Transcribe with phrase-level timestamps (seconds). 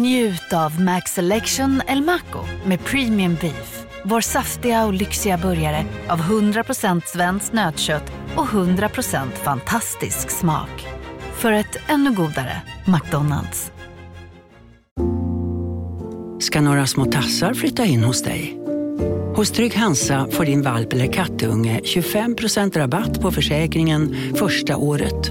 [0.00, 3.86] Njut av Max Selection El Maco med Premium Beef.
[4.04, 10.86] Vår saftiga och lyxiga burgare av 100% svenskt nötkött och 100% fantastisk smak.
[11.32, 13.72] För ett ännu godare McDonalds.
[16.40, 18.58] Ska några små tassar flytta in hos dig?
[19.36, 25.30] Hos Trygg Hansa får din valp eller kattunge 25% rabatt på försäkringen första året.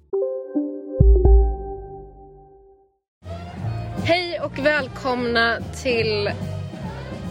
[4.03, 6.31] Hej och välkomna till,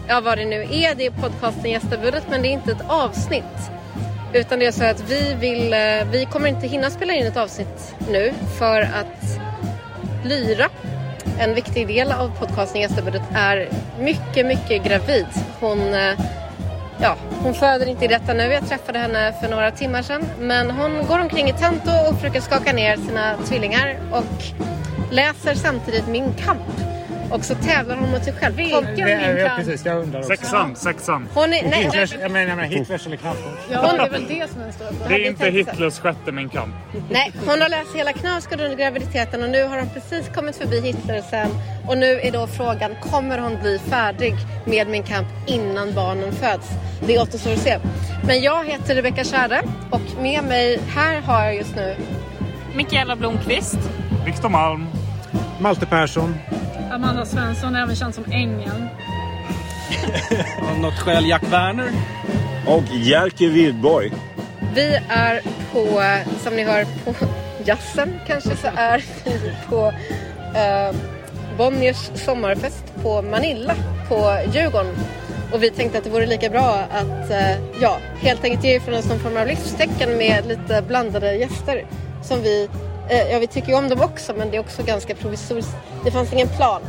[0.07, 3.71] ja vad det nu är, det är podcasten Gästabudet men det är inte ett avsnitt.
[4.33, 7.37] Utan det är så att vi vill, eh, vi kommer inte hinna spela in ett
[7.37, 9.39] avsnitt nu för att
[10.25, 10.69] Lyra,
[11.39, 15.27] en viktig del av podcasten Gästabudet, är mycket, mycket gravid.
[15.59, 16.19] Hon, eh,
[17.01, 20.25] ja, hon föder inte i detta nu, jag träffade henne för några timmar sedan.
[20.39, 24.43] Men hon går omkring i tento och försöker skaka ner sina tvillingar och
[25.11, 26.90] läser samtidigt Min kamp.
[27.31, 28.55] Och så tävlar hon mot sig själv.
[28.55, 29.59] Vilken Jag Min vet kamp?
[29.59, 30.29] precis, jag undrar också.
[30.29, 31.27] Sexan, sexan.
[31.33, 33.45] Hon är, nej, Hitlers, jag menar, jag menar Hitlers eller knappens.
[33.71, 35.45] Ja, det är väl det som är den stora Det är inte.
[35.49, 36.75] Hitlers sjätte Min kamp.
[37.09, 40.81] nej, hon har läst hela Knausgård under graviditeten och nu har hon precis kommit förbi
[40.81, 41.49] Hitler sen.
[41.87, 46.67] Och nu är då frågan, kommer hon bli färdig med Min kamp innan barnen föds?
[47.07, 47.77] Det återstår att se.
[48.27, 51.95] Men jag heter Rebecka Schärde och med mig här har jag just nu
[52.75, 53.77] Mikaela Blomqvist.
[54.25, 54.87] Viktor Malm.
[55.59, 56.35] Malte Persson.
[56.91, 58.87] Amanda Svensson, även känd som Ängeln.
[60.71, 61.91] Av något skäl Jack Werner.
[62.67, 64.11] Och Jerker Widborg.
[64.75, 65.41] Vi är
[65.73, 66.03] på,
[66.43, 67.13] som ni hör, på
[67.65, 69.93] jazzen kanske så är vi på
[70.55, 70.95] eh,
[71.57, 73.75] Bonniers sommarfest på Manilla
[74.09, 74.95] på Djurgården.
[75.53, 78.95] Och vi tänkte att det vore lika bra att eh, ja, helt enkelt ge ifrån
[78.95, 81.85] oss någon form av livstecken med lite blandade gäster.
[82.23, 82.69] Som vi,
[83.09, 85.71] ja vi tycker ju om dem också men det är också ganska provisoriskt.
[86.05, 86.81] Det fanns ingen plan.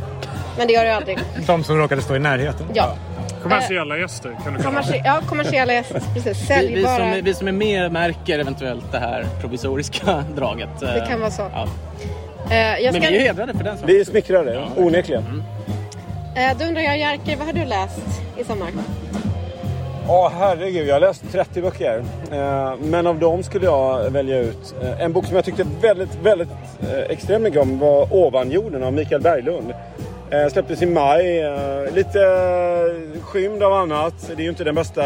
[0.57, 1.17] Men det gör det aldrig.
[1.47, 2.65] De som råkade stå i närheten.
[2.73, 2.95] Ja,
[3.43, 6.25] Kommersiella gäster kan du kalla Kommersi- ja kommersiella gäster, precis.
[6.25, 6.97] Vi, vi, Säljbara.
[6.97, 10.69] som, är- vi som är med märker eventuellt det här provisoriska draget.
[10.79, 11.41] Det kan vara så.
[11.53, 11.67] Ja.
[12.51, 13.09] Eh, jag Men ska...
[13.11, 13.87] vi är ju hedrade för den saken.
[13.95, 15.43] Vi är smickrade, onekligen.
[16.35, 18.01] Eh, då undrar jag Jerker, vad har du läst
[18.37, 18.67] i sommar?
[20.07, 20.87] Ja, herregud.
[20.87, 22.03] Jag har läst 30 böcker.
[22.31, 26.15] Eh, men av dem skulle jag välja ut eh, en bok som jag tyckte väldigt,
[26.23, 26.49] väldigt
[26.81, 29.73] eh, extremt mycket om var Ovanjorden av Mikael Berglund.
[30.51, 31.43] Släpptes i maj.
[31.95, 32.19] Lite
[33.21, 34.13] skymd av annat.
[34.27, 35.03] Det är ju inte den bästa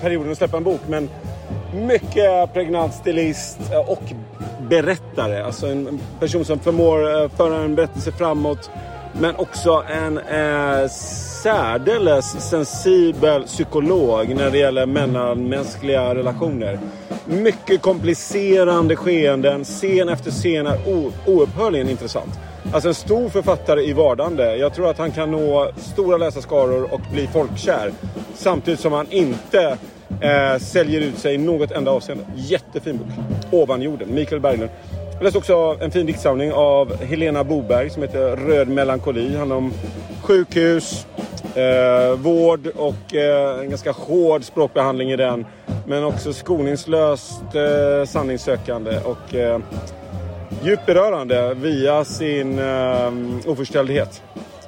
[0.00, 1.10] perioden att släppa en bok, men
[1.74, 4.02] mycket pregnant stilist och
[4.68, 5.42] berättare.
[5.42, 8.70] Alltså en person som förmår föra en berättelse framåt.
[9.20, 10.88] Men också en eh,
[11.44, 16.78] särdeles sensibel psykolog när det gäller mellanmänskliga relationer.
[17.26, 19.64] Mycket komplicerande skeenden.
[19.64, 20.78] Scen efter scen är
[21.26, 22.38] oupphörligen intressant.
[22.72, 24.56] Alltså en stor författare i vardande.
[24.56, 27.92] Jag tror att han kan nå stora läsarskaror och bli folkkär.
[28.34, 29.78] Samtidigt som han inte
[30.20, 32.24] eh, säljer ut sig i något enda avseende.
[32.36, 33.08] Jättefin bok.
[33.50, 34.70] Ovan jorden, Mikael Berglund.
[35.14, 39.36] Jag läste också en fin diktsamling av Helena Boberg som heter Röd melankoli.
[39.36, 39.72] handlar om
[40.22, 41.06] sjukhus,
[41.56, 45.46] eh, vård och eh, en ganska hård språkbehandling i den.
[45.86, 49.58] Men också skoningslöst eh, sanningssökande och eh,
[50.62, 53.12] djupt berörande via sin eh,
[53.46, 54.22] oförställdhet.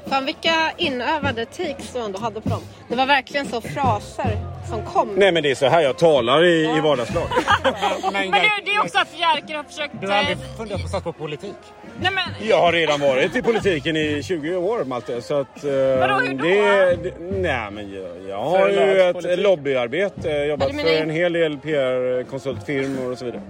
[0.09, 2.61] Fan vilka inövade takes du ändå hade på dem.
[2.89, 5.09] Det var verkligen så fraser som kom.
[5.17, 7.29] Nej men det är så här jag talar i, i vardagslag.
[8.13, 9.95] Men det, det är också att Jerker har försökt...
[10.01, 11.55] Du har aldrig eh, funderat på att satsa på politik?
[12.01, 15.23] Nej men, Jag har redan varit i politiken i 20 år Malte.
[15.23, 16.45] Så att, eh, Vadå, hur då?
[16.45, 19.39] Det, det, nej men jag, jag har ju ett politik?
[19.39, 20.29] lobbyarbete.
[20.31, 23.43] Jobbat Ja, du för en hel del PR-konsultfirmor och så vidare.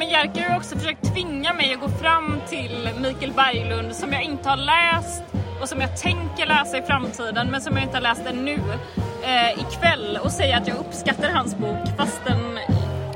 [0.00, 4.22] Men Jerker har också försökt tvinga mig att gå fram till Mikael Berglund som jag
[4.22, 5.22] inte har läst
[5.60, 8.58] och som jag tänker läsa i framtiden men som jag inte har läst ännu
[9.22, 12.58] eh, ikväll och säga att jag uppskattar hans bok fastän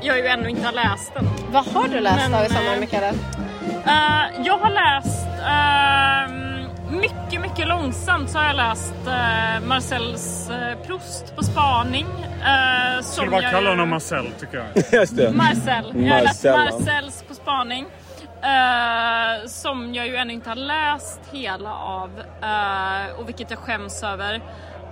[0.01, 1.25] jag ju ännu inte har läst den.
[1.51, 3.07] Vad har du läst Men, då i sommar eh, Mikaela?
[3.85, 6.44] Eh, jag har läst ehm,
[6.95, 12.05] mycket, mycket långsamt så har jag läst uh, Marcells uh, Proust på spaning.
[12.05, 14.83] Uh, Ska du bara kalla honom Marcel tycker jag.
[15.01, 15.31] Just det.
[15.31, 15.91] Marcel.
[16.05, 16.71] Jag har läst Marcella.
[16.79, 17.85] Marcells på spaning.
[18.41, 22.09] eh, som jag ju ännu inte har läst hela av
[22.41, 24.41] eh, och vilket jag skäms över.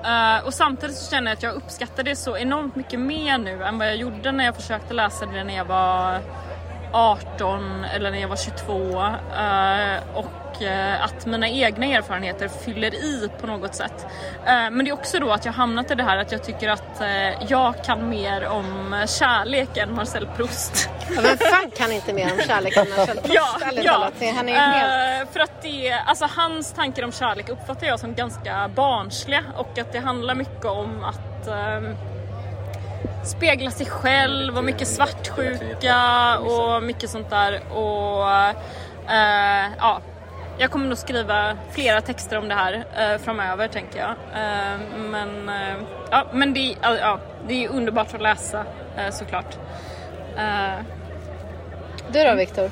[0.06, 3.64] Eh, och samtidigt så känner jag att jag uppskattar det så enormt mycket mer nu
[3.64, 6.20] än vad jag gjorde när jag försökte läsa det när jag var
[6.94, 8.74] 18 eller när jag var 22
[9.38, 10.26] eh, och
[10.62, 14.06] eh, att mina egna erfarenheter fyller i på något sätt.
[14.46, 16.70] Eh, Men det är också då att jag hamnat i det här att jag tycker
[16.70, 20.90] att eh, jag kan mer om kärlek än Marcel Proust.
[21.16, 23.34] Ja, Vem fan kan inte mer om kärlek än Marcel Proust?
[23.34, 24.12] Ja, ja.
[24.36, 25.30] Han är helt...
[25.34, 29.92] För att det, alltså hans tankar om kärlek uppfattar jag som ganska barnsliga och att
[29.92, 31.96] det handlar mycket om att ehm,
[33.26, 37.62] spegla sig själv och mycket svartsjuka och mycket sånt där.
[37.74, 38.32] Och
[39.14, 40.02] eh, ja,
[40.58, 44.10] jag kommer nog skriva flera texter om det här eh, framöver tänker jag.
[44.10, 45.76] Eh, men eh,
[46.12, 48.66] ja, men det, ja, ja, det är underbart att läsa
[48.98, 49.58] eh, såklart.
[50.38, 50.86] Eh,
[52.12, 52.70] Du då Viktor?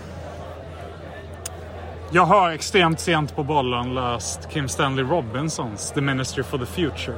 [2.13, 7.17] Jag har extremt sent på bollen läst Kim Stanley Robinsons The Ministry for the Future.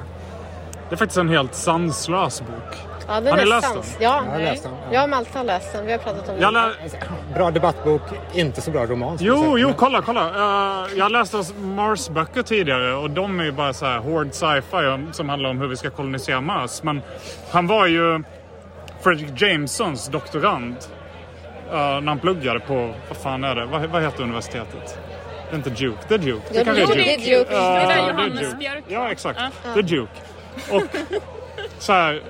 [0.89, 2.77] Det är faktiskt en helt sanslös bok.
[3.07, 3.83] Ja, den Har ni är läst den?
[3.99, 4.93] Ja, Jag har läst den, ja.
[4.93, 5.85] jag och Malte har läst den.
[5.85, 6.63] Vi har pratat om Jag den.
[6.69, 8.01] lä- Bra debattbok,
[8.33, 9.17] inte så bra roman.
[9.21, 10.29] Jo, jo, kolla, kolla.
[10.29, 15.13] Uh, jag läste Mars-böcker tidigare och de är ju bara så här hård sci-fi om-
[15.13, 16.83] som handlar om hur vi ska kolonisera Mars.
[16.83, 17.01] Men
[17.51, 18.23] han var ju
[19.01, 20.75] Fredrik Jamesons doktorand
[21.69, 24.97] uh, när han pluggade på, vad fan är det, vad, vad heter universitetet?
[25.49, 26.41] Det är inte Duke, det är Duke.
[26.53, 27.49] Ja, kanske jo, det är Duke.
[27.51, 27.57] Det
[27.93, 28.55] är Johannes Duke.
[28.57, 29.39] Björk Ja, exakt.
[29.39, 29.69] Ja.
[29.73, 30.11] Det är Duke.
[30.71, 30.81] Och
[31.79, 32.21] så här,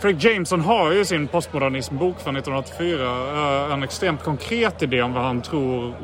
[0.00, 5.22] Fredrik Jameson har ju sin postmodernismbok från 1984 eh, en extremt konkret idé om vad
[5.22, 5.94] han tror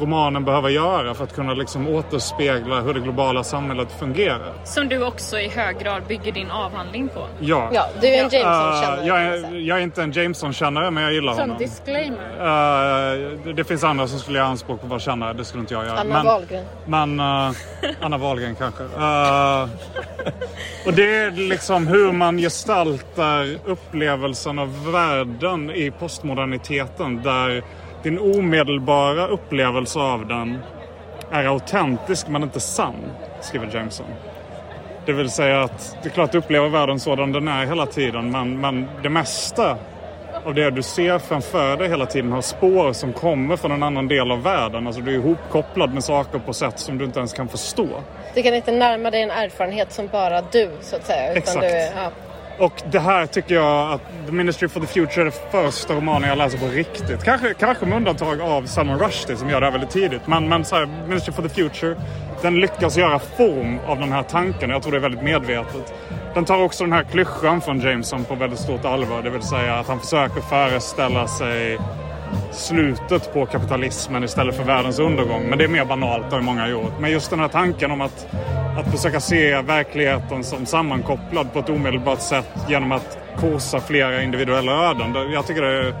[0.00, 4.52] romanen behöver göra för att kunna liksom återspegla hur det globala samhället fungerar.
[4.64, 7.26] Som du också i hög grad bygger din avhandling på.
[7.40, 7.70] Ja.
[7.72, 9.06] Ja, du är en Eh, Jameson-kännare.
[9.06, 9.48] jag, kan man säga.
[9.60, 11.58] är, jag är inte en Jameson-kännare men jag gillar Som honom.
[11.58, 12.18] disclaimer.
[12.40, 15.60] Eh, det- det finns andra som skulle göra anspråk på att vara kännare, det skulle
[15.60, 15.98] inte jag göra.
[16.00, 16.64] Anna men, Wahlgren.
[16.86, 17.52] Men uh,
[18.00, 18.82] Anna Wahlgren kanske.
[18.82, 19.68] Uh,
[20.86, 27.62] och det är liksom hur man gestaltar upplevelsen av världen i postmoderniteten där
[28.02, 30.58] din omedelbara upplevelse av den
[31.30, 32.94] är autentisk men inte sann,
[33.40, 34.06] skriver Jameson.
[35.06, 37.86] Det vill säga att det är klart att du upplever världen sådan den är hela
[37.86, 39.76] tiden men, men det mesta
[40.44, 44.08] av det du ser framför dig hela tiden har spår som kommer från en annan
[44.08, 44.86] del av världen.
[44.86, 47.86] Alltså du är ihopkopplad med saker på sätt som du inte ens kan förstå.
[48.34, 51.30] Du kan inte närma dig en erfarenhet som bara du, så att säga.
[51.30, 51.60] Utan Exakt.
[51.60, 52.10] Du, är- ja.
[52.58, 56.28] Och det här tycker jag att The Ministry for the Future är den första romanen
[56.28, 57.24] jag läser på riktigt.
[57.24, 60.26] Kanske, kanske med undantag av Salman Rushdie som gör det här väldigt tidigt.
[60.26, 61.96] Men, men så här, Ministry for the Future,
[62.42, 64.70] den lyckas göra form av den här tanken.
[64.70, 65.94] Jag tror det är väldigt medvetet.
[66.34, 69.22] Den tar också den här klyschan från Jameson på väldigt stort allvar.
[69.22, 71.78] Det vill säga att han försöker föreställa sig
[72.52, 75.48] slutet på kapitalismen istället för världens undergång.
[75.48, 76.92] Men det är mer banalt, det har många gjort.
[77.00, 78.26] Men just den här tanken om att,
[78.78, 84.72] att försöka se verkligheten som sammankopplad på ett omedelbart sätt genom att korsa flera individuella
[84.90, 85.32] öden.
[85.32, 85.94] Jag tycker det är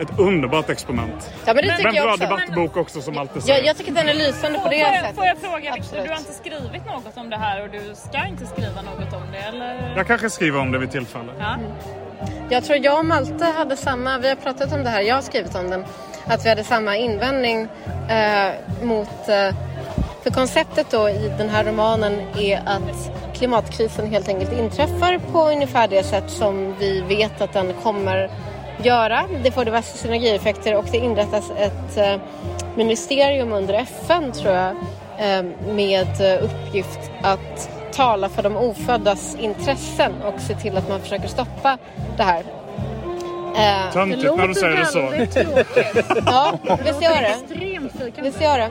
[0.00, 1.30] ett underbart experiment.
[1.46, 2.24] ja, men det tycker Men jag bra också.
[2.24, 3.58] debattbok också som alltid säger.
[3.58, 5.16] Jag, jag tycker att den är lysande på det Får jag, sättet.
[5.16, 8.26] får jag fråga Victor, du har inte skrivit något om det här och du ska
[8.26, 9.92] inte skriva något om det eller?
[9.96, 11.32] Jag kanske skriver om det vid tillfälle.
[11.38, 11.56] Ja.
[12.50, 15.22] Jag tror jag och Malte hade samma, vi har pratat om det här, jag har
[15.22, 15.84] skrivit om den,
[16.26, 17.68] att vi hade samma invändning
[18.08, 18.52] eh,
[18.82, 19.54] mot, eh,
[20.22, 25.88] för konceptet då i den här romanen är att klimatkrisen helt enkelt inträffar på ungefär
[25.88, 28.30] det sätt som vi vet att den kommer
[28.82, 29.24] göra.
[29.44, 32.20] Det får diverse synergieffekter och det inrättas ett eh,
[32.76, 34.70] ministerium under FN tror jag
[35.18, 35.42] eh,
[35.74, 41.28] med eh, uppgift att tala för de oföddas intressen och se till att man försöker
[41.28, 41.78] stoppa
[42.16, 42.42] det här.
[43.56, 44.98] Eh, Töntigt när du säger det så.
[46.26, 48.22] ja, visst gör det.
[48.22, 48.70] Visst gör det.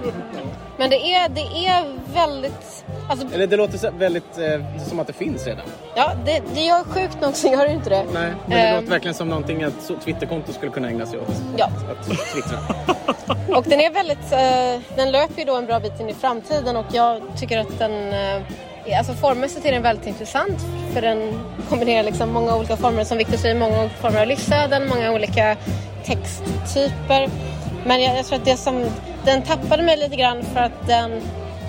[0.78, 1.84] Men det är, det är
[2.14, 2.86] väldigt...
[3.10, 5.66] Alltså, Eller det låter så väldigt eh, som att det finns redan.
[5.96, 8.04] ja, det, det gör sjukt nog så gör det inte det.
[8.14, 8.76] Nej, men det Ehm.
[8.76, 11.36] låter verkligen som någonting så- Twitterkonto skulle kunna ägna sig åt.
[11.58, 11.66] Ja.
[11.66, 12.58] Att twittra.
[13.58, 16.76] Och den är väldigt, eh, den löper ju då en bra bit in i framtiden
[16.78, 18.42] och jag tycker att den, eh,
[18.98, 23.38] alltså formmässigt är den väldigt intressant för den kombinerar liksom många olika former, som Victor
[23.38, 25.58] säger, många olika former av livsöden, många olika
[26.06, 27.30] texttyper.
[27.86, 28.86] Men jag, jag tror att det som,
[29.26, 31.22] den tappade mig lite grann för att den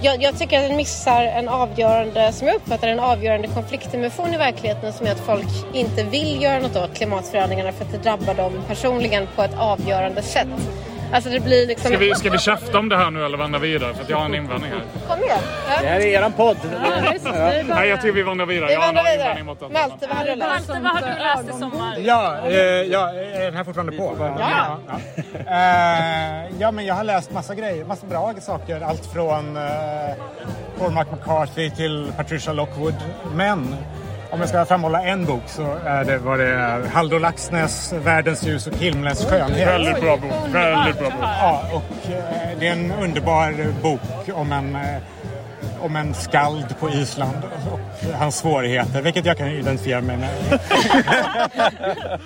[0.03, 4.37] jag, jag tycker att den missar en avgörande, som jag uppfattar en avgörande konfliktdimension i
[4.37, 8.35] verkligheten som är att folk inte vill göra något åt klimatförändringarna för att det drabbar
[8.35, 10.49] dem personligen på ett avgörande sätt.
[11.13, 11.89] Alltså det blir liksom...
[11.89, 13.95] Ska vi, ska vi käfta om det här nu eller vandra vidare?
[13.95, 14.83] För att jag har en invändning här.
[15.09, 15.39] Kom igen.
[15.81, 16.57] Det här är eran podd.
[17.67, 18.67] Nej, jag tycker vi vandrar vidare.
[18.69, 19.45] Vi Jag har vandrar vidare.
[19.73, 20.69] Malte, vad har du läst?
[20.69, 21.97] Malte, vad har du läst i sommar?
[21.99, 22.55] Ja, eh,
[22.93, 24.17] ja, är den här fortfarande på?
[24.19, 24.79] Ja.
[24.89, 25.01] Ja,
[25.51, 28.81] Eh, ja, men jag har läst massa grejer, massa bra saker.
[28.81, 29.63] Allt från uh,
[30.79, 32.95] Cormac McCarthy till Patricia Lockwood.
[33.35, 33.77] Men
[34.31, 38.43] om jag ska framhålla en bok så är det vad det är Halldor Laxnäs Världens
[38.43, 39.69] ljus och himlens skönhet.
[39.69, 40.33] Väldigt bra bok.
[40.53, 41.19] Väldigt bra bok.
[41.21, 44.01] Ja, och eh, det är en underbar bok
[44.35, 45.03] om en, eh,
[45.81, 47.37] om en skald på Island
[47.71, 47.81] och
[48.19, 50.31] hans svårigheter, vilket jag kan identifiera mig med.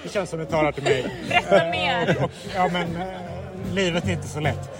[0.02, 1.06] det känns som det talar till mig.
[1.28, 2.16] Berätta mer.
[2.24, 4.70] Och, ja, men eh, livet är inte så lätt.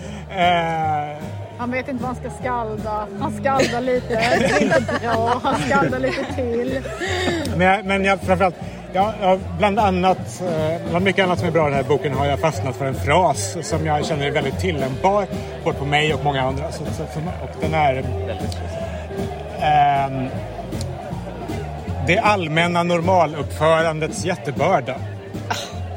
[1.59, 3.07] Han vet inte vad han ska skalda.
[3.21, 5.41] Han skaldar lite, det inte bra.
[5.43, 6.81] Han skaldar lite till.
[7.57, 8.55] Men, jag, men jag, framförallt,
[8.93, 12.15] jag, jag, bland annat, eh, bland mycket annat som är bra i den här boken
[12.15, 15.27] har jag fastnat för en fras som jag känner är väldigt tillämpbar
[15.65, 16.73] både på mig och många andra.
[16.73, 17.03] Så, så,
[17.43, 17.97] och den är...
[19.61, 20.29] Ähm,
[22.07, 24.95] det allmänna normaluppförandets jättebörda.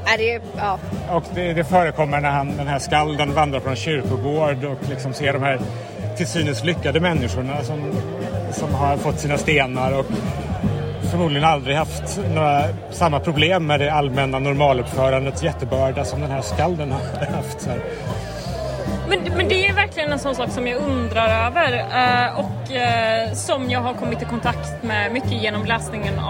[0.08, 0.42] Nej, det är...
[0.58, 0.80] Ja.
[1.10, 5.14] Och det, det förekommer när han, den här skalden vandrar på en kyrkogård och liksom
[5.14, 5.60] ser de här
[6.18, 7.92] till synes lyckade människorna som,
[8.52, 10.06] som har fått sina stenar och
[11.12, 16.92] förmodligen aldrig haft några, samma problem med det allmänna normaluppförandets jättebörda som den här skalden
[16.92, 17.62] har haft.
[17.62, 17.80] Så här.
[19.10, 23.34] Men, men det är verkligen en sån sak som jag undrar över eh, och eh,
[23.34, 26.30] som jag har kommit i kontakt med mycket genom läsningen av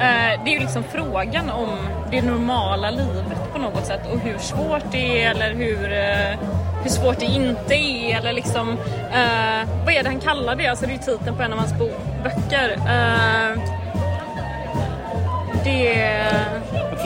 [0.00, 1.68] Eh, det är ju liksom frågan om
[2.10, 6.38] det normala livet på något sätt och hur svårt det är eller hur, eh,
[6.82, 8.68] hur svårt det inte är eller liksom
[9.12, 10.66] eh, vad är det han kallar det?
[10.66, 11.74] Alltså det är ju titeln på en av hans
[12.22, 12.78] böcker.
[15.64, 15.96] Det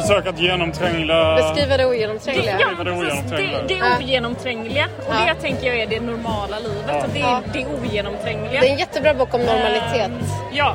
[0.03, 1.37] försök att genomtränga...
[1.37, 2.57] Beskriva det ogenomträngliga.
[2.61, 3.59] Ja, det ogenomträngliga.
[3.69, 4.85] Det, det ogenomträngliga.
[5.09, 5.35] Och Ja.
[5.35, 6.85] det tänker jag är det normala livet.
[6.89, 7.03] Ja.
[7.15, 8.61] Det är det ogenomträngliga.
[8.61, 10.11] Det är en jättebra bok om normalitet.
[10.11, 10.71] Eh, ja.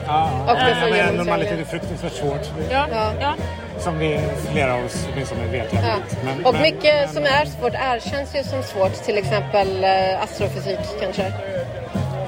[0.47, 2.41] Och det Ja, får men normalitet är fruktansvärt svårt.
[2.71, 2.85] Ja.
[2.91, 3.11] Ja.
[3.21, 3.33] ja.
[3.79, 4.19] Som vi,
[4.51, 5.73] flera av oss åtminstone vet.
[5.73, 5.79] Ja.
[5.79, 6.17] jävligt.
[6.25, 8.93] Men, Och men- mycket som är svårt erkänns ju som svårt.
[8.93, 11.33] Till exempel eh, astrofysik kanske.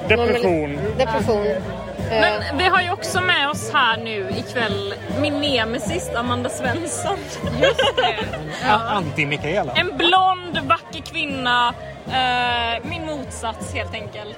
[0.08, 0.80] Depression.
[0.98, 1.46] Depression.
[2.12, 7.18] Eh, Men vi har ju också med oss här nu ikväll min nemesis Amanda Svensson.
[7.62, 8.16] Just det.
[8.68, 8.80] Ja.
[8.80, 9.72] Anti-Mikaela.
[9.76, 11.74] En blond, vacker kvinna.
[12.08, 14.38] Eh, min motsats helt enkelt.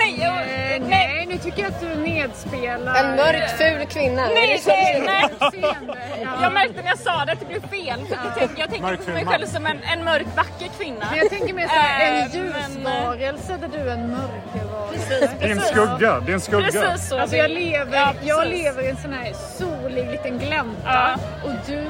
[0.00, 0.80] Nej, jag, Eh, nej.
[0.88, 2.94] nej, nu tycker jag att du nedspelar.
[3.04, 4.22] En mörk, ful kvinna.
[4.28, 6.26] Nej, nej, nej.
[6.42, 8.00] Jag märkte när jag sa det att det blev fel.
[8.10, 11.06] Jag tänker, jag tänker på mig själv som en, en mörk, vacker kvinna.
[11.10, 15.08] Men jag tänker mer såhär, en Eh, ljusvarelse där du är en mörkervarelse.
[15.08, 15.72] Precis, Det är en precis.
[15.76, 16.20] skugga.
[16.20, 16.64] Det är en skugga.
[16.82, 17.18] Precis så.
[17.18, 18.62] Alltså jag lever, Ja, jag precis.
[18.64, 21.14] lever i en sån här solig liten glänta Ja.
[21.44, 21.86] och du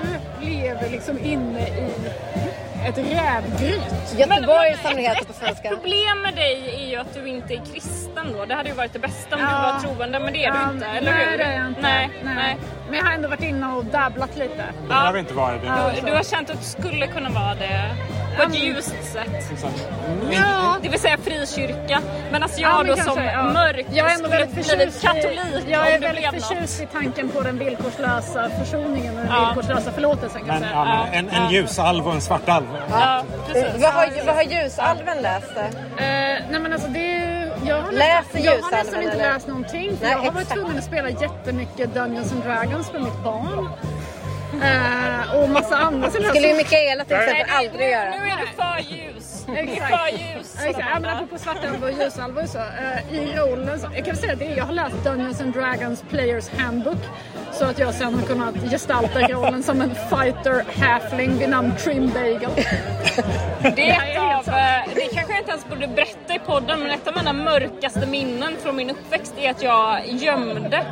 [0.47, 1.93] lever liksom inne i
[2.89, 4.15] ett rävgryt.
[4.19, 5.69] Göteborg som det heter på svenska.
[5.69, 8.45] ett problem med dig är ju att du inte är kristen då.
[8.45, 9.49] Det hade ju varit det bästa om Ja.
[9.49, 11.39] du var troende, men det är du Ja, inte, eller nej, hur?
[11.39, 11.81] det är jag inte.
[11.83, 12.57] Nej, nej.
[12.89, 14.65] Men jag har ändå varit inne och dabblat lite.
[14.89, 15.63] Det har vi inte varit.
[15.63, 16.01] Det.
[16.01, 17.81] Du, du har känt att du skulle kunna vara det
[18.47, 19.51] på ett ljust sätt.
[20.31, 20.77] Ja.
[20.83, 22.01] Det vill säga frikyrka.
[22.33, 23.43] Men alltså Ja, jag men då som kanske, ja.
[23.43, 26.91] mörk Jag är ändå skulle väldigt blivit förtjust katolik i, jag är väldigt förtjust något.
[26.91, 29.53] i tanken på den villkorslösa försoningen och den Ja.
[29.55, 30.71] villkorslösa förlåtelsen Men, säga.
[30.75, 32.67] ja, men en, en ljusalv och en svartalv.
[32.91, 33.83] Ja, precis.
[33.83, 35.57] Vad har, vad har ljusalven läst?
[35.57, 35.65] Eh,
[35.97, 39.33] nej men alltså det är jag har, Läser nästan, jag har nästan inte eller?
[39.33, 39.97] läst någonting.
[39.97, 40.61] För Nej, jag har varit exakt.
[40.61, 43.69] tvungen att spela jättemycket Dungeons and Dragons med mitt barn.
[44.63, 48.11] Eh, och massa andra sådana skulle ju Mikaela till exempel aldrig nu, göra.
[48.11, 49.45] Nu är du för ljus.
[49.47, 49.89] Du är Exakt.
[49.91, 50.57] för ljus.
[50.61, 52.59] Ja, Exakt, ja, men apropå svartalv och ljusalv och så.
[52.59, 56.49] eh, I rollen så, jag kan säga det, jag har läst Dungeons and Dragons Players
[56.49, 56.99] Handbook.
[57.53, 62.11] så att jag sen har kunnat gestalta rollen som en fighter halfling vid namn Trim
[62.15, 62.51] Bagel.
[63.77, 66.91] Det är ett av, eh, det kanske jag inte ens borde berätta i podden, men
[66.91, 70.85] ett av mina mörkaste minnen från min uppväxt är att jag gömde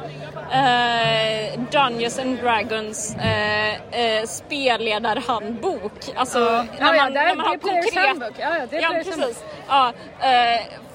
[0.53, 5.93] eh, Dungeons and Dragons eh, eh, spelledarhandbok.
[6.17, 6.65] Alltså, Ja.
[6.79, 8.07] när man, ja, det är- när man det har konkret...
[8.09, 8.33] Handbook.
[8.39, 9.45] Ja, ja, det är ja, precis.
[9.69, 9.93] Ja,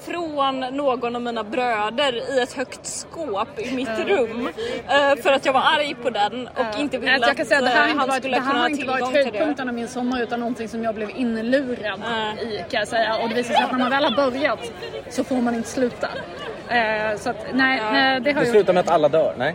[0.04, 4.48] från någon av mina bröder i ett högt skåp i mitt rum.
[5.22, 7.70] För att jag var arg på den och inte ville jag kan säga att det
[7.70, 9.38] här har inte han varit, skulle det kunna har ha inte varit tillgång till det.
[9.38, 12.00] höjdpunkten av min sommar utan någonting som jag blev inlurad
[12.42, 13.16] i kan jag säga.
[13.22, 14.58] Och det visar sig att när man väl har börjat
[15.10, 16.08] så får man inte sluta.
[16.68, 19.54] Eh, så att nej, nej det har Det jag slutar med att alla dör, nej?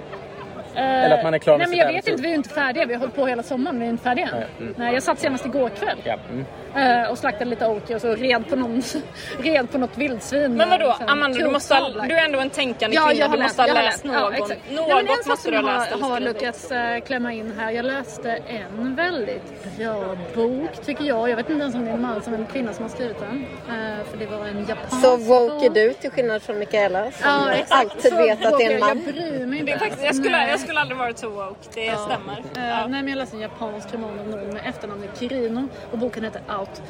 [0.76, 2.36] Eh, Eller att man är klar med Nej men sitt jag vet inte, vi är
[2.36, 2.86] inte färdiga.
[2.86, 4.32] Vi har hållit på hela sommaren, vi är inte färdiga än.
[4.36, 4.74] Nej, mm.
[4.78, 6.16] Nej, jag satt senast igår kväll Ja.
[6.32, 6.46] Mm.
[6.76, 8.82] Eh, och slaktade lite orker och så red på, någon,
[9.40, 10.54] red på något vildsvin.
[10.54, 13.20] Men vadå, Liksom, Amanda, du, måste ha, du är ändå en tänkande Ja, kvinna.
[13.20, 14.06] jag har du läst, måste ha jag har läst läst.
[14.06, 14.16] någon.
[14.16, 15.92] Ja, något Nej, men en måste du ha jag läst.
[15.92, 16.34] har, eller har skrivit.
[16.42, 17.72] lyckats eh, klämma in här.
[17.72, 21.30] Jag läste en väldigt bra bok tycker jag.
[21.30, 23.20] Jag vet inte ens om det är en man som en kvinna som har skrivit
[23.20, 23.46] den.
[23.70, 27.12] Eh, för det var en japansk Så woke är du till skillnad från Mikaela som
[27.24, 27.72] Ja, exakt.
[27.72, 28.90] alltid Så vet att det är en man.
[29.06, 29.80] Jag bryr mig inte.
[29.80, 30.50] faktiskt, jag, skulle, Nej.
[30.50, 31.96] jag skulle aldrig varit så woke, det Ja.
[31.98, 32.38] stämmer.
[32.38, 36.24] Eh, Nej, men jag läste en japansk roman av någon med efternamnet Kirino och boken
[36.24, 36.82] heter såklart.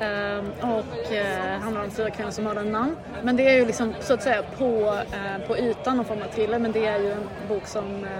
[0.00, 2.96] Ehm, och eh, uh, handlar om fyra kvinnor som mördar en man.
[3.22, 6.34] Men det är ju liksom så att säga på, uh, på ytan någon form av
[6.34, 8.10] thriller men det är ju en bok som uh,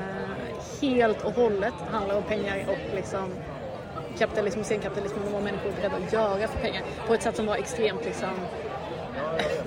[0.80, 3.30] helt och hållet handlar om pengar och liksom
[4.18, 7.36] kapitalism och senkapitalism och vad människor är beredda att göra för pengar på ett sätt
[7.36, 8.28] som var extremt liksom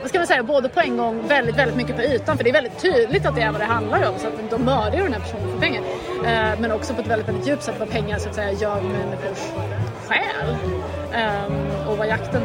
[0.01, 2.50] vad ska man säga, både på en gång väldigt, väldigt mycket på ytan för det
[2.50, 5.03] är väldigt tydligt att det är vad det handlar om så att de mördar ju
[5.03, 5.83] den här personen för pengar.
[6.57, 8.91] Men också på ett väldigt, väldigt djupt sätt vad pengar så att säga gör med
[8.91, 9.51] människors
[10.07, 10.55] själ.
[11.11, 12.41] Um, och vad jakten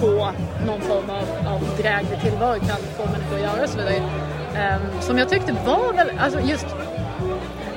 [0.00, 0.32] på
[0.66, 4.02] någon form av, av dräglig tillvaro kan få människor att göra och så vidare.
[4.54, 6.66] Um, som jag tyckte var väl, alltså just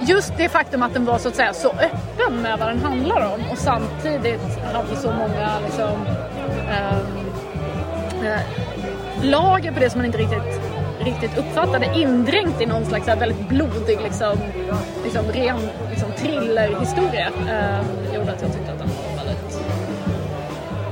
[0.05, 3.33] Just det faktum att den var så att säga så öppen med vad den handlar
[3.33, 6.05] om och samtidigt hade så många liksom,
[6.69, 7.25] um,
[8.25, 8.39] uh,
[9.23, 10.61] lager på det som man inte riktigt,
[10.99, 14.37] riktigt uppfattade indränkt i någon slags väldigt blodig liksom,
[15.03, 15.59] liksom ren
[15.89, 19.02] liksom, thrillerhistoria eh, gjorde att jag tyckte att den var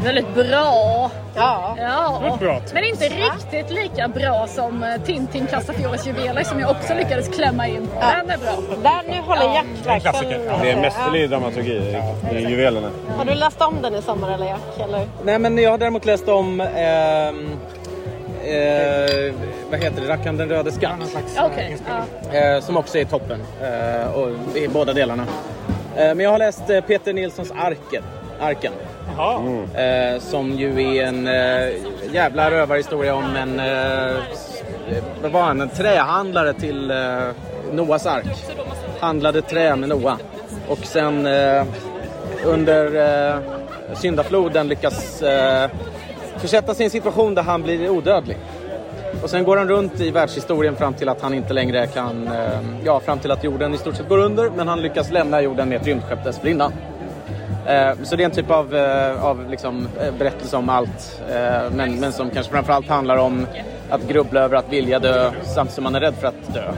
[0.03, 1.11] väldigt bra.
[1.35, 1.75] Ja.
[1.77, 2.19] ja.
[2.21, 2.61] Väldigt bra.
[2.73, 7.67] Men inte riktigt lika bra som eh, Tintin Castafiores juveler som jag också lyckades klämma
[7.67, 7.89] in.
[7.99, 8.51] Den är bra.
[8.83, 10.41] Där nu håller Jack verkligen...
[10.61, 11.71] Det är mästerlig dramaturgi
[12.31, 12.89] i, i juvelerna.
[13.17, 14.79] Har du läst om den i sommar eller Jack?
[14.83, 15.07] Eller?
[15.23, 16.61] Nej, men jag har däremot läst om...
[16.61, 17.57] ehm,
[18.43, 19.33] eh,
[19.71, 20.07] vad heter det?
[20.07, 20.93] Rackarn den röde skatt.
[21.39, 21.77] Okej.
[22.31, 22.37] ja.
[22.39, 23.39] Eh, som också är toppen.
[23.61, 25.23] Eh, och i båda delarna.
[25.95, 28.03] Eh, men jag har läst eh, Peter Nilssons Arken.
[28.39, 28.73] Arken.
[29.75, 33.59] Eh, som ju är en eh, jävla rövarhistoria om en...
[33.59, 34.15] Eh,
[35.21, 35.61] vad var han?
[35.61, 36.97] En trähandlare till eh,
[37.71, 38.25] Noas ark.
[38.99, 40.17] Handlade trä med Noa.
[40.67, 41.63] Och sen eh,
[42.45, 42.95] under
[43.31, 43.39] eh,
[43.93, 45.69] syndafloden lyckas eh,
[46.37, 48.37] försätta sig i en situation där han blir odödlig.
[49.23, 52.59] Och sen går han runt i världshistorien fram till att han inte längre kan, eh,
[52.83, 55.69] ja fram till att jorden i stort sett går under men han lyckas lämna jorden
[55.69, 56.73] med ett rymdskepp dessförinnan.
[57.67, 61.21] Eh, så det är en typ av, eh, av liksom, eh, berättelse om allt
[61.71, 63.47] men, men som kanske framförallt handlar om
[63.89, 66.71] att grubbla över att vilja dö samtidigt som man är rädd för att dö.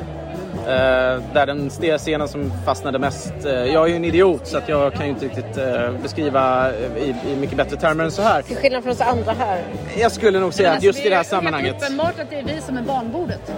[1.34, 5.06] Där den scenen som fastnade mest, jag är ju en idiot så att jag kan
[5.06, 5.60] ju inte riktigt
[6.02, 8.42] beskriva i, i mycket bättre termer än så här.
[8.42, 9.62] Till skillnad från oss andra här.
[9.98, 12.30] Jag skulle nog säga att just i det här alltså, Det är sammanhanget uppenbart att
[12.30, 13.52] det är vi som är barnbordet.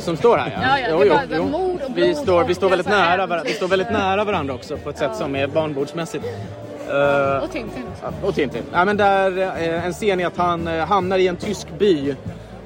[0.00, 3.26] Som står här Ja, ja, är bara mord och Vi står, vi står väldigt nära,
[3.26, 6.24] varandra, vi står väldigt nära varandra också på ett sätt som är barnbordsmässigt.
[6.88, 7.84] Eh, Och Tintin.
[8.22, 8.62] och Tintin.
[8.72, 12.14] Ja, men där, eh, en scen är att han eh, hamnar i en tysk by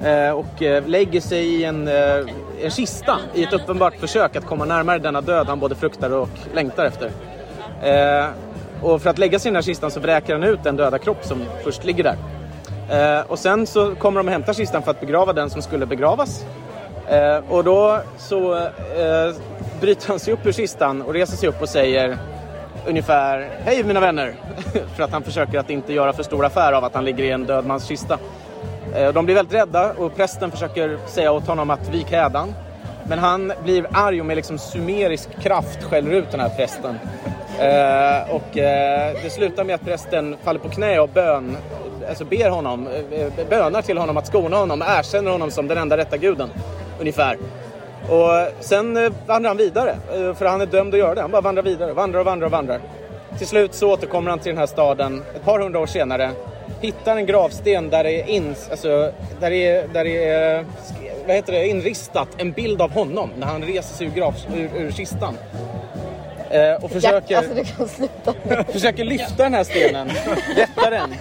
[0.03, 1.93] eh, och eh, lägger sig i en, eh,
[2.61, 6.29] en kista i ett uppenbart försök att komma närmare denna död han både fruktar och
[6.53, 7.11] längtar efter.
[7.83, 8.27] Eh,
[8.81, 10.97] och för att lägga sig i den här kistan så vräker han ut den döda
[10.97, 12.15] kropp som först ligger där.
[12.89, 15.85] Eh, och sen så kommer de och hämtar kistan för att begrava den som skulle
[15.85, 16.45] begravas.
[17.09, 19.35] Eh, och då så eh,
[19.81, 22.17] bryter han sig upp ur kistan och reser sig upp och säger
[22.87, 24.33] ungefär Hej mina vänner!
[24.95, 27.31] för att han försöker att inte göra för stor affär av att han ligger i
[27.31, 28.19] en död mans kista.
[28.95, 32.53] Eh, de blir väldigt rädda och prästen försöker säga åt honom att vik hädan.
[33.09, 36.99] Men han blir arg och med liksom sumerisk kraft skäller ut den här prästen.
[37.59, 41.57] Eh, och eh, det slutar med att prästen faller på knä och bön,
[42.09, 45.97] alltså ber honom, eh, bönar till honom att skona honom, erkänner honom som den enda
[45.97, 46.49] rätta guden.
[46.99, 47.37] Ungefär.
[48.09, 51.21] Och sen eh, vandrar han vidare, eh, för han är dömd att göra det.
[51.21, 52.79] Han bara vandrar vidare, vandrar och vandrar och vandrar.
[53.37, 56.31] Till slut så återkommer han till den här staden ett par hundra år senare.
[56.81, 60.65] Hittar en gravsten där det är, ins, alltså, där det är, där det är
[61.27, 64.69] vad heter det, inristat en bild av honom när han reser sig ur, grav, ur,
[64.75, 65.37] ur kistan.
[66.49, 67.43] Eh, och försöker, Ja,
[67.79, 68.07] alltså
[68.71, 70.07] försöker lyfta den här stenen,
[70.55, 71.15] lätta den.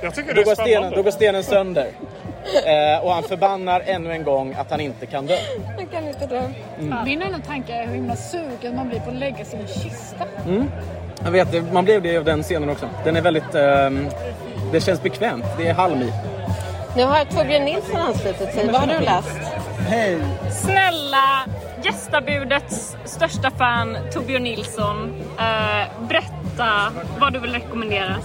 [0.00, 1.88] Jag tycker det Då går, stenen, då går stenen sönder.
[2.66, 5.36] Eh, och han förbannar ännu en gång att han inte kan dö.
[5.78, 6.42] Jag kan inte dra.
[7.04, 9.68] Min enda tanke är hur himla sugen man blir på att lägga sig i en
[9.68, 10.24] kista.
[10.46, 10.70] Mm.
[11.24, 12.88] Jag vet, man blev det av den scenen också.
[13.04, 13.54] Den är väldigt...
[13.54, 14.08] ehm,
[14.72, 15.44] det känns bekvämt.
[15.58, 16.12] Det är halm i.
[16.96, 18.66] Nu har Torbjörn Nilsson anslutit sig.
[18.72, 19.38] Vad har du läst?
[19.88, 20.18] Hej!
[20.50, 21.44] Snälla
[21.84, 25.22] gästabudets största fan Torbjörn Nilsson.
[25.38, 28.16] Eh, berätta vad du vill rekommendera.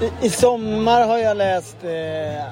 [0.00, 2.44] I, I sommar har jag läst eh,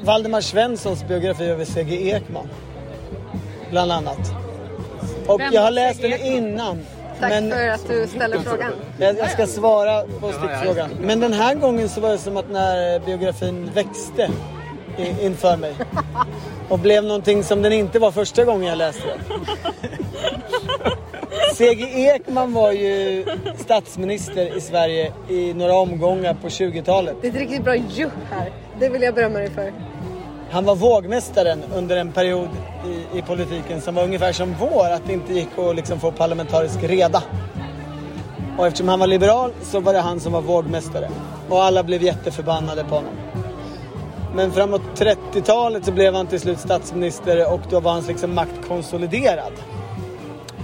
[0.00, 2.10] Valdemar Svenssons biografi över C.G.
[2.10, 2.48] Ekman.
[3.70, 4.34] Bland annat.
[5.26, 6.86] Och Vem jag har läst den innan.
[7.20, 8.72] Tack men för att du ställer frågan.
[8.98, 10.90] jag, jag ska svara på stickfrågan.
[11.00, 14.30] Men den här gången så var det som att när biografin växte
[14.98, 15.74] i, inför mig.
[16.68, 19.20] Och blev någonting som den inte var första gången jag läste den.
[21.62, 21.84] C.G.
[21.84, 23.24] Ekman var ju
[23.56, 27.16] statsminister i Sverige i några omgångar på 20-talet.
[27.20, 28.52] Det är ett riktigt bra ju här.
[28.78, 29.72] Det vill jag berömma dig för.
[30.50, 32.48] Han var vågmästaren under en period
[32.86, 36.12] i, i politiken som var ungefär som vår, att det inte gick att liksom få
[36.12, 37.22] parlamentarisk reda.
[38.58, 41.08] Och eftersom han var liberal så var det han som var vågmästare.
[41.48, 43.14] Och alla blev jätteförbannade på honom.
[44.34, 48.68] Men framåt 30-talet så blev han till slut statsminister och då var hans liksom makt
[48.68, 49.52] konsoliderad.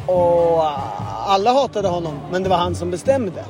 [0.09, 3.44] Och ah, alla hatade honom, men det var han som bestämde.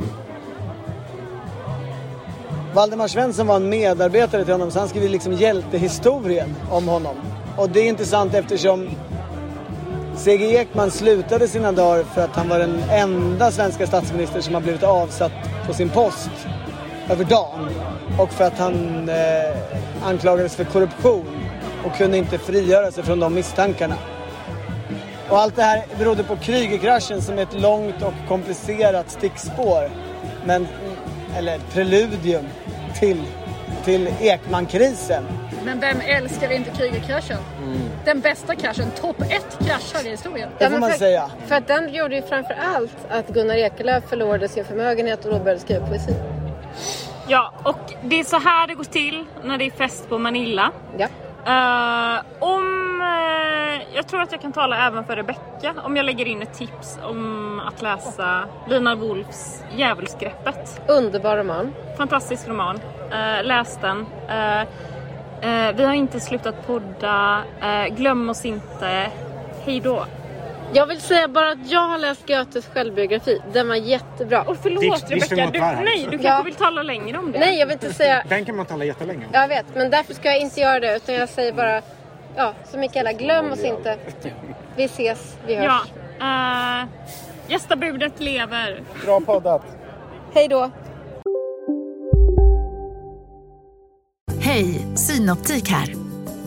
[2.75, 7.17] Valdemar Svensson var en medarbetare till honom så han skrev liksom hjältehistorien om honom.
[7.57, 8.89] Och det är intressant eftersom
[10.17, 10.57] C.G.
[10.57, 14.83] Ekman slutade sina dagar för att han var den enda svenska statsminister som har blivit
[14.83, 15.33] avsatt
[15.67, 16.31] på sin post
[17.11, 17.69] över dagen.
[18.19, 21.27] Och för att han eh, anklagades för korruption
[21.85, 23.97] och kunde inte frigöra sig från de misstankarna.
[25.31, 29.91] Och allt det här berodde på Krügerkraschen som är ett långt och komplicerat stickspår.
[30.45, 30.69] Men,
[31.37, 32.45] eller preludium
[33.01, 33.23] till,
[33.85, 35.25] till Ekman-krisen.
[35.65, 37.39] Men vem älskar inte Krügerkraschen?
[38.05, 40.49] Den bästa kraschen, topp ett kraschar i historien.
[40.59, 41.31] Det får man för, säga.
[41.47, 45.39] För att den gjorde ju framför allt att Gunnar Ekelöf förlorade sin förmögenhet och då
[45.39, 46.15] började skriva poesi.
[47.29, 50.73] Ja, och det är så här det går till när det är fest på Manilla.
[50.99, 51.07] Ja.
[51.49, 56.27] Eh, om, eh, jag tror att jag kan tala även för Rebecca om jag lägger
[56.27, 60.81] in ett tips om att läsa Lina Wolfs Djävulsgreppet.
[60.89, 61.75] Underbar roman.
[61.97, 62.77] Fantastisk roman.
[62.77, 64.07] Uh, läs den.
[65.77, 67.43] Vi har inte slutat podda.
[67.91, 69.11] Glöm oss inte.
[69.65, 70.05] Hej då.
[70.73, 73.41] Jag vill säga bara att jag har läst Goethes självbiografi.
[73.53, 74.43] Den var jättebra.
[74.43, 76.43] Och förlåt Dikt- Dikt du, nej du kanske Ja.
[76.43, 77.39] vill tala längre om det?
[77.39, 78.25] Nej, jag vill inte säga...
[78.29, 79.31] Den kan man tala jättelänge om.
[79.33, 80.97] Jag vet, men därför ska jag inte göra det.
[80.97, 81.83] Utan jag säger bara,
[82.37, 83.99] ja, som Mikaela, glöm oss inte.
[84.77, 85.83] Vi ses, vi hörs.
[86.19, 86.83] Ja.
[86.83, 86.89] Uh,
[87.49, 88.83] gästabudet lever.
[89.05, 89.63] Bra poddat.
[90.35, 90.71] Hej då.
[94.41, 96.08] Hej, Synoptik här.